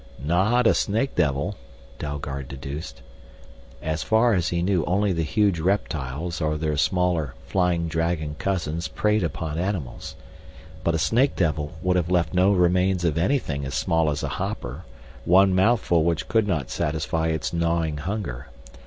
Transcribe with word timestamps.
"Not 0.17 0.65
a 0.65 0.73
snake 0.73 1.13
devil," 1.13 1.57
Dalgard 1.99 2.47
deduced. 2.47 3.03
As 3.83 4.01
far 4.01 4.33
as 4.33 4.47
he 4.49 4.63
knew 4.63 4.83
only 4.85 5.13
the 5.13 5.21
huge 5.21 5.59
reptiles 5.59 6.41
or 6.41 6.57
their 6.57 6.75
smaller 6.75 7.35
flying 7.45 7.87
dragon 7.87 8.33
cousins 8.39 8.87
preyed 8.87 9.23
upon 9.23 9.59
animals. 9.59 10.15
But 10.83 10.95
a 10.95 10.97
snake 10.97 11.35
devil 11.35 11.73
would 11.83 11.97
have 11.97 12.09
left 12.09 12.33
no 12.33 12.51
remains 12.51 13.05
of 13.05 13.15
anything 13.15 13.63
as 13.63 13.75
small 13.75 14.09
as 14.09 14.23
a 14.23 14.27
hopper, 14.41 14.85
one 15.23 15.53
mouthful 15.53 16.03
which 16.03 16.27
could 16.27 16.47
not 16.47 16.71
satisfy 16.71 17.27
its 17.27 17.53
gnawing 17.53 17.97
hunger. 17.97 18.47